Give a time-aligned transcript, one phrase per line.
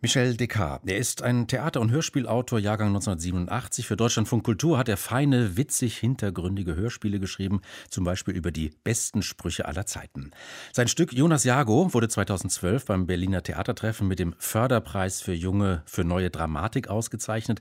[0.00, 0.88] Michel Descartes.
[0.88, 3.84] Er ist ein Theater- und Hörspielautor, Jahrgang 1987.
[3.84, 9.22] Für Deutschlandfunk Kultur hat er feine, witzig hintergründige Hörspiele geschrieben, zum Beispiel über die besten
[9.22, 10.30] Sprüche aller Zeiten.
[10.72, 16.04] Sein Stück Jonas Jago wurde 2012 beim Berliner Theatertreffen mit dem Förderpreis für junge, für
[16.04, 17.58] neue Dramatik ausgezeichnet.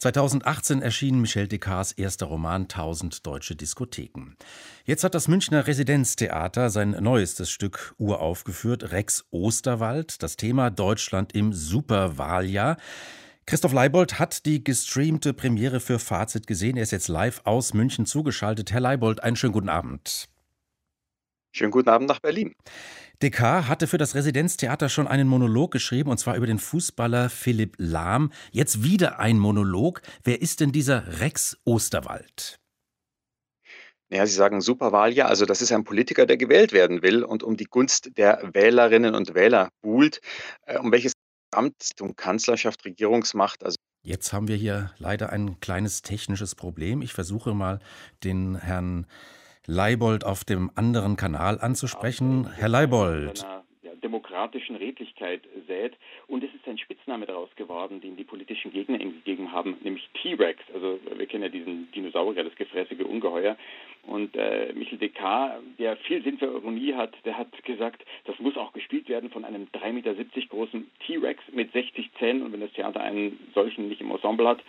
[0.00, 4.36] 2018 erschien Michel Descartes erster Roman Tausend deutsche Diskotheken.
[4.84, 11.54] Jetzt hat das Münchner Residenztheater sein neuestes Stück uraufgeführt, Rex Osterwald, das Thema Deutschland im
[11.78, 12.76] Superwahljahr.
[13.46, 16.76] Christoph Leibold hat die gestreamte Premiere für Fazit gesehen.
[16.76, 18.72] Er ist jetzt live aus München zugeschaltet.
[18.72, 20.28] Herr Leibold, einen schönen guten Abend.
[21.52, 22.52] Schönen guten Abend nach Berlin.
[23.22, 27.76] Descartes hatte für das Residenztheater schon einen Monolog geschrieben, und zwar über den Fußballer Philipp
[27.78, 28.32] Lahm.
[28.50, 30.02] Jetzt wieder ein Monolog.
[30.24, 32.58] Wer ist denn dieser Rex Osterwald?
[34.10, 35.28] Ja, Sie sagen Superwahljahr.
[35.28, 39.14] Also das ist ein Politiker, der gewählt werden will und um die Gunst der Wählerinnen
[39.14, 40.20] und Wähler buhlt.
[40.62, 41.12] Äh, um welches
[41.50, 43.64] Amt, um Kanzlerschaft, Regierungsmacht.
[43.64, 47.02] Also Jetzt haben wir hier leider ein kleines technisches Problem.
[47.02, 47.80] Ich versuche mal
[48.24, 49.06] den Herrn
[49.66, 52.50] Leibold auf dem anderen Kanal anzusprechen.
[52.54, 53.44] Herr Leibold
[54.00, 55.94] demokratischen Redlichkeit sät.
[56.26, 60.08] Und es ist ein Spitzname daraus geworden, den die politischen Gegner ihm gegeben haben, nämlich
[60.22, 60.62] T-Rex.
[60.74, 63.56] Also wir kennen ja diesen Dinosaurier, das gefräßige Ungeheuer.
[64.06, 68.56] Und äh, Michel Descartes, der viel Sinn für Ironie hat, der hat gesagt, das muss
[68.56, 70.14] auch gespielt werden von einem 3,70 Meter
[70.48, 72.42] großen T-Rex mit 60 Zähnen.
[72.42, 74.60] Und wenn das Theater einen solchen nicht im Ensemble hat,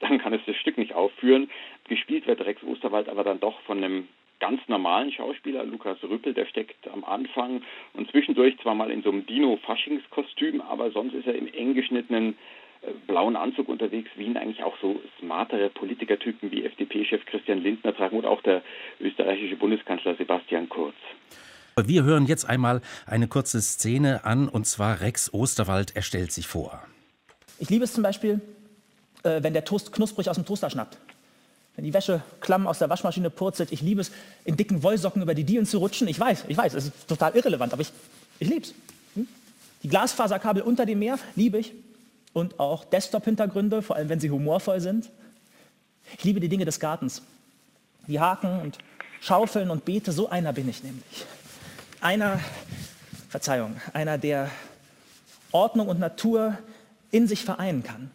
[0.00, 1.50] dann kann es das Stück nicht aufführen.
[1.88, 4.08] Gespielt wird Rex Osterwald aber dann doch von einem
[4.40, 7.62] ganz normalen Schauspieler, Lukas Rüppel, der steckt am Anfang
[7.94, 12.36] und zwischendurch zwar mal in so einem Dino-Faschingskostüm, aber sonst ist er im eng geschnittenen
[12.82, 17.94] äh, blauen Anzug unterwegs, wie ihn eigentlich auch so smartere Politikertypen wie FDP-Chef Christian Lindner
[17.94, 18.62] tragen oder auch der
[19.00, 20.96] österreichische Bundeskanzler Sebastian Kurz.
[21.76, 26.46] Wir hören jetzt einmal eine kurze Szene an, und zwar Rex Osterwald, er stellt sich
[26.48, 26.82] vor.
[27.60, 28.40] Ich liebe es zum Beispiel,
[29.22, 30.98] äh, wenn der Toast knusprig aus dem Toaster schnappt
[31.78, 33.70] wenn die Wäsche klamm aus der Waschmaschine purzelt.
[33.70, 34.10] Ich liebe es,
[34.44, 36.08] in dicken Wollsocken über die Dielen zu rutschen.
[36.08, 37.92] Ich weiß, ich weiß, es ist total irrelevant, aber ich,
[38.40, 38.74] ich liebe es.
[39.14, 39.28] Hm?
[39.84, 41.72] Die Glasfaserkabel unter dem Meer liebe ich.
[42.32, 45.08] Und auch Desktop-Hintergründe, vor allem wenn sie humorvoll sind.
[46.16, 47.22] Ich liebe die Dinge des Gartens.
[48.08, 48.78] Die Haken und
[49.20, 51.26] Schaufeln und Beete, so einer bin ich nämlich.
[52.00, 52.40] Einer,
[53.28, 54.50] Verzeihung, einer, der
[55.52, 56.58] Ordnung und Natur
[57.12, 58.10] in sich vereinen kann.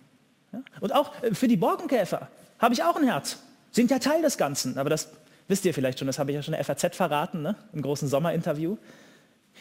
[0.82, 2.28] Und auch für die Borkenkäfer
[2.60, 3.38] habe ich auch ein Herz
[3.74, 4.78] sind ja Teil des Ganzen.
[4.78, 5.10] Aber das
[5.50, 7.56] wisst ihr vielleicht schon, das habe ich ja schon der FAZ verraten, ne?
[7.74, 8.78] im großen Sommerinterview.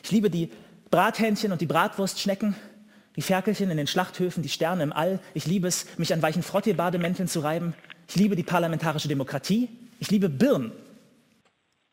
[0.05, 0.51] Ich liebe die
[0.91, 2.55] Brathähnchen und die Bratwurstschnecken,
[3.17, 5.19] die Ferkelchen in den Schlachthöfen, die Sterne im All.
[5.35, 7.75] Ich liebe es, mich an weichen Frottee-Bademänteln zu reiben.
[8.09, 9.69] Ich liebe die parlamentarische Demokratie.
[9.99, 10.73] Ich liebe Birnen.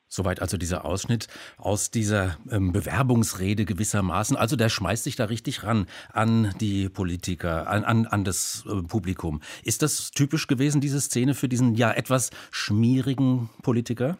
[0.09, 1.27] Soweit also dieser Ausschnitt
[1.57, 4.35] aus dieser ähm, Bewerbungsrede gewissermaßen.
[4.35, 8.81] Also der schmeißt sich da richtig ran an die Politiker, an, an, an das äh,
[8.81, 9.39] Publikum.
[9.63, 14.17] Ist das typisch gewesen, diese Szene für diesen ja etwas schmierigen Politiker?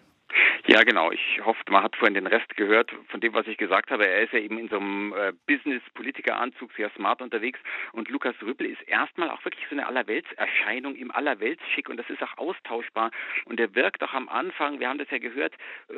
[0.72, 1.12] Ja, genau.
[1.12, 4.06] Ich hoffe, man hat vorhin den Rest gehört von dem, was ich gesagt habe.
[4.06, 7.60] Er ist ja eben in so einem äh, Business-Politiker-Anzug sehr smart unterwegs.
[7.92, 12.22] Und Lukas Rüppel ist erstmal auch wirklich so eine Allerweltserscheinung im Allerweltsschick und das ist
[12.22, 13.10] auch austauschbar.
[13.46, 15.56] Und er wirkt auch am Anfang, wir haben das ja gehört,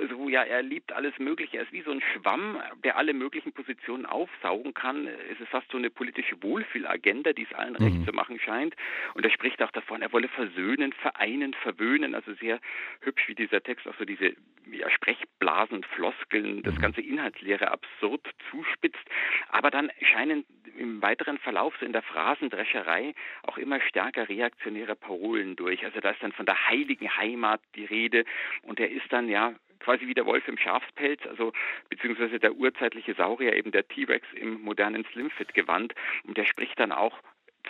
[0.09, 1.57] so ja, er liebt alles Mögliche.
[1.57, 5.05] Er ist wie so ein Schwamm, der alle möglichen Positionen aufsaugen kann.
[5.05, 7.85] Es ist fast so eine politische Wohlfühlagenda, die es allen mhm.
[7.87, 8.73] recht zu machen scheint.
[9.15, 12.15] Und er spricht auch davon, er wolle versöhnen, vereinen, verwöhnen.
[12.15, 12.61] Also sehr
[13.01, 14.33] hübsch, wie dieser Text auch so diese
[14.71, 16.81] ja, Sprechblasen, Floskeln, das mhm.
[16.81, 19.03] ganze Inhaltsleere absurd zuspitzt.
[19.49, 20.45] Aber dann scheinen
[20.77, 23.13] im weiteren Verlauf so in der Phrasendrescherei
[23.43, 25.83] auch immer stärker reaktionäre Parolen durch.
[25.83, 28.25] Also da ist dann von der heiligen Heimat die Rede
[28.63, 31.51] und er ist dann ja quasi wie der Wolf im Schafspelz, also
[31.89, 35.93] beziehungsweise der urzeitliche Saurier, eben der T-Rex im modernen Slimfit-Gewand.
[36.23, 37.17] Und der spricht dann auch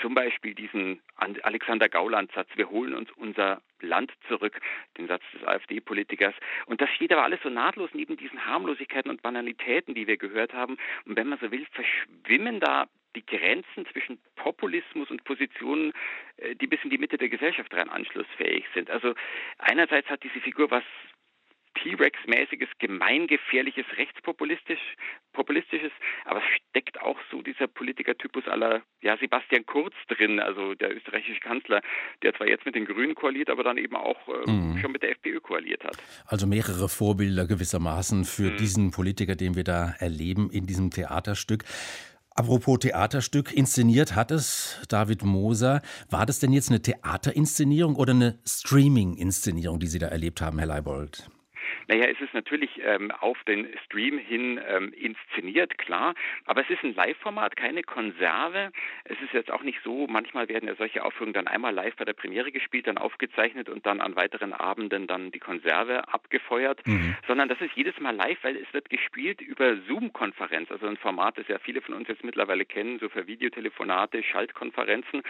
[0.02, 4.60] zum Beispiel diesen Alexander Gauland-Satz, wir holen uns unser Land zurück,
[4.98, 6.36] den Satz des AfD-Politikers.
[6.66, 10.54] Und das steht aber alles so nahtlos neben diesen Harmlosigkeiten und Banalitäten, die wir gehört
[10.54, 10.78] haben.
[11.06, 15.92] Und wenn man so will, verschwimmen da die Grenzen zwischen Populismus und Positionen,
[16.38, 18.90] äh, die bis in die Mitte der Gesellschaft rein anschlussfähig sind.
[18.90, 19.16] Also
[19.58, 20.84] einerseits hat diese Figur was
[21.84, 24.80] T-Rex-mäßiges, gemeingefährliches, rechtspopulistisch,
[25.34, 25.92] populistisches,
[26.26, 31.40] aber es steckt auch so dieser Politikertypus aller, ja, Sebastian Kurz drin, also der österreichische
[31.40, 31.82] Kanzler,
[32.24, 34.78] der zwar jetzt mit den Grünen koaliert, aber dann eben auch äh, mhm.
[34.80, 35.98] schon mit der FPÖ koaliert hat.
[36.26, 38.58] Also mehrere Vorbilder gewissermaßen für mhm.
[38.58, 41.64] diesen Politiker, den wir da erleben in diesem Theaterstück.
[42.34, 45.82] Apropos Theaterstück, inszeniert hat es David Moser.
[46.10, 50.68] War das denn jetzt eine Theaterinszenierung oder eine Streaming-Inszenierung, die Sie da erlebt haben, Herr
[50.68, 51.30] Leibold?
[51.92, 56.16] Naja, es ist natürlich ähm, auf den Stream hin ähm, inszeniert, klar,
[56.46, 58.72] aber es ist ein Live-Format, keine Konserve.
[59.04, 62.06] Es ist jetzt auch nicht so, manchmal werden ja solche Aufführungen dann einmal live bei
[62.06, 67.14] der Premiere gespielt, dann aufgezeichnet und dann an weiteren Abenden dann die Konserve abgefeuert, mhm.
[67.28, 71.38] sondern das ist jedes Mal live, weil es wird gespielt über Zoom-Konferenz, also ein Format,
[71.40, 75.24] das ja viele von uns jetzt mittlerweile kennen, so für Videotelefonate, Schaltkonferenzen.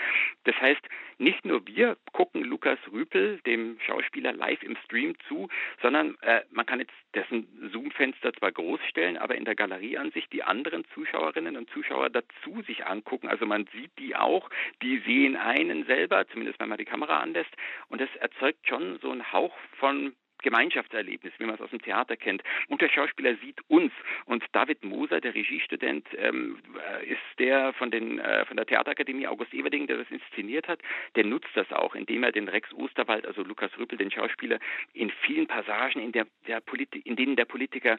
[0.44, 0.82] Das heißt,
[1.18, 5.50] nicht nur wir gucken Lukas Rüpel, dem Schauspieler, live im Stream zu,
[5.82, 10.44] sondern äh, man kann jetzt dessen Zoom-Fenster zwar groß stellen, aber in der Galerieansicht die
[10.44, 13.28] anderen Zuschauerinnen und Zuschauer dazu sich angucken.
[13.28, 14.50] Also man sieht die auch,
[14.82, 17.52] die sehen einen selber, zumindest wenn man die Kamera anlässt.
[17.90, 22.18] Und das erzeugt schon so einen Hauch von Gemeinschaftserlebnis, wie man es aus dem Theater
[22.18, 22.44] kennt.
[22.68, 23.92] Und der Schauspieler sieht uns.
[24.26, 26.60] Und David Moser, der Regiestudent, ähm,
[27.02, 30.80] äh, ist der von, den, äh, von der Theaterakademie August Everding, der das inszeniert hat.
[31.16, 34.60] Der nutzt das auch, indem er den Rex Osterwald, also Lukas Rüppel, den Schauspieler,
[34.94, 36.62] in vielen Passagen, in, der, der
[37.04, 37.98] in denen der Politiker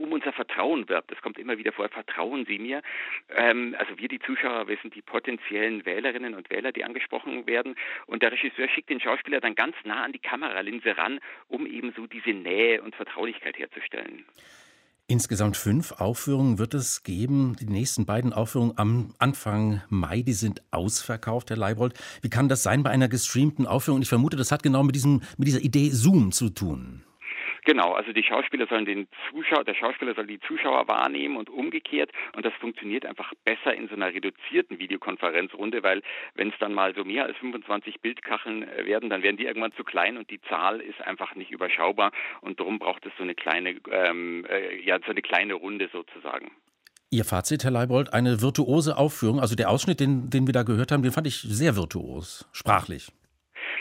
[0.00, 1.10] um unser Vertrauen wirbt.
[1.10, 2.82] Das kommt immer wieder vor, vertrauen Sie mir.
[3.36, 7.74] Ähm, also wir, die Zuschauer, wir sind die potenziellen Wählerinnen und Wähler, die angesprochen werden.
[8.06, 11.92] Und der Regisseur schickt den Schauspieler dann ganz nah an die Kameralinse ran, um eben
[11.92, 14.24] so diese Nähe und Vertraulichkeit herzustellen.
[15.06, 17.56] Insgesamt fünf Aufführungen wird es geben.
[17.58, 21.94] Die nächsten beiden Aufführungen am Anfang Mai, die sind ausverkauft, Herr Leibold.
[22.22, 24.02] Wie kann das sein bei einer gestreamten Aufführung?
[24.02, 27.02] Ich vermute, das hat genau mit, diesem, mit dieser Idee Zoom zu tun.
[27.64, 32.10] Genau, also die Schauspieler sollen den Zuschauer, der Schauspieler soll die Zuschauer wahrnehmen und umgekehrt
[32.34, 36.02] und das funktioniert einfach besser in so einer reduzierten Videokonferenzrunde, weil
[36.34, 39.72] wenn es dann mal so mehr als 25 Bildkacheln äh, werden, dann werden die irgendwann
[39.72, 43.34] zu klein und die Zahl ist einfach nicht überschaubar und darum braucht es so eine
[43.34, 46.50] kleine, ähm, äh, ja, so eine kleine Runde sozusagen.
[47.12, 49.40] Ihr Fazit, Herr Leibold, eine virtuose Aufführung.
[49.40, 53.10] Also der Ausschnitt, den, den wir da gehört haben, den fand ich sehr virtuos, sprachlich.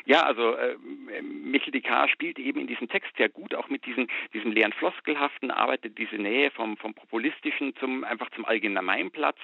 [0.06, 0.76] Ja, also äh,
[1.22, 5.52] Michel Descartes spielt eben in diesem Text sehr gut, auch mit diesen, diesem leeren Floskelhaften,
[5.52, 9.38] arbeitet diese Nähe vom, vom Populistischen zum einfach zum Allgemeinplatz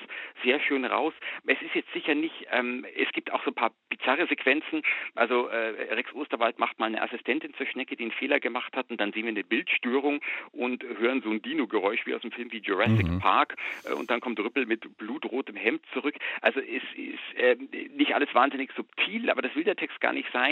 [0.43, 1.13] sehr schön raus.
[1.45, 4.81] Es ist jetzt sicher nicht, ähm, es gibt auch so ein paar bizarre Sequenzen.
[5.15, 8.89] Also äh, Rex Osterwald macht mal eine Assistentin zur Schnecke, die einen Fehler gemacht hat
[8.89, 12.51] und dann sehen wir eine Bildstörung und hören so ein Dino-Geräusch wie aus dem Film
[12.51, 13.19] wie Jurassic mhm.
[13.19, 13.55] Park
[13.85, 16.15] äh, und dann kommt Rüppel mit blutrotem Hemd zurück.
[16.41, 17.55] Also es ist äh,
[17.95, 20.44] nicht alles wahnsinnig subtil, aber das will der Text gar nicht sein,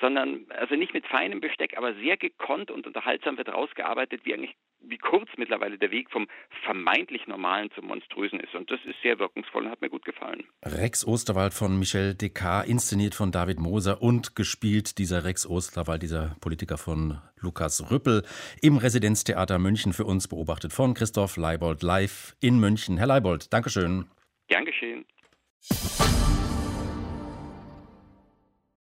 [0.00, 4.54] sondern also nicht mit feinem Besteck, aber sehr gekonnt und unterhaltsam wird rausgearbeitet, wie eigentlich
[4.82, 6.26] wie kurz mittlerweile der Weg vom
[6.64, 8.54] vermeintlich Normalen zum Monströsen ist.
[8.54, 10.44] Und das ist sehr wirkungsvoll und hat mir gut gefallen.
[10.64, 16.36] Rex Osterwald von Michel Descartes, inszeniert von David Moser und gespielt dieser Rex Osterwald, dieser
[16.40, 18.22] Politiker von Lukas Rüppel,
[18.62, 22.96] im Residenztheater München für uns beobachtet von Christoph Leibold live in München.
[22.96, 24.06] Herr Leibold, Dankeschön.
[24.48, 25.04] Gern geschehen.